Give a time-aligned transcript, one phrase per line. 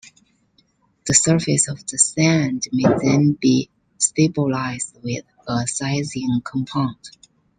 [1.05, 3.69] The surface of the sand may then be
[3.99, 7.11] stabilized with a sizing compound.